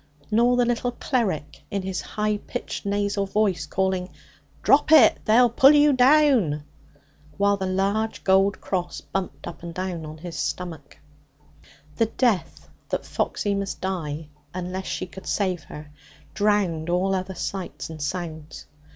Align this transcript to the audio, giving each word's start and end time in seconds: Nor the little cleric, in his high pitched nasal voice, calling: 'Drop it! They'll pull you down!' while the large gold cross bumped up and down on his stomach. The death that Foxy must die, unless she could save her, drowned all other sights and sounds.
Nor 0.31 0.57
the 0.57 0.65
little 0.65 0.93
cleric, 0.93 1.61
in 1.69 1.83
his 1.83 2.01
high 2.01 2.37
pitched 2.37 2.87
nasal 2.87 3.27
voice, 3.27 3.67
calling: 3.67 4.09
'Drop 4.63 4.91
it! 4.91 5.19
They'll 5.25 5.51
pull 5.51 5.73
you 5.75 5.93
down!' 5.93 6.63
while 7.37 7.55
the 7.55 7.67
large 7.67 8.23
gold 8.23 8.59
cross 8.59 8.99
bumped 9.01 9.45
up 9.47 9.61
and 9.61 9.75
down 9.75 10.03
on 10.07 10.17
his 10.17 10.35
stomach. 10.35 10.97
The 11.97 12.07
death 12.07 12.67
that 12.89 13.05
Foxy 13.05 13.53
must 13.53 13.79
die, 13.79 14.29
unless 14.55 14.87
she 14.87 15.05
could 15.05 15.27
save 15.27 15.65
her, 15.65 15.91
drowned 16.33 16.89
all 16.89 17.13
other 17.13 17.35
sights 17.35 17.91
and 17.91 18.01
sounds. 18.01 18.65